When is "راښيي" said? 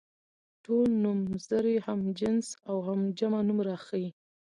3.67-4.09